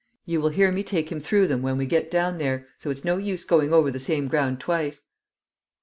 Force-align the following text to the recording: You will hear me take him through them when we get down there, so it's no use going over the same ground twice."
You 0.25 0.41
will 0.41 0.49
hear 0.49 0.71
me 0.71 0.81
take 0.81 1.11
him 1.11 1.19
through 1.19 1.45
them 1.45 1.61
when 1.61 1.77
we 1.77 1.85
get 1.85 2.09
down 2.09 2.39
there, 2.39 2.65
so 2.79 2.89
it's 2.89 3.03
no 3.03 3.17
use 3.17 3.45
going 3.45 3.71
over 3.71 3.91
the 3.91 3.99
same 3.99 4.27
ground 4.27 4.59
twice." 4.59 5.03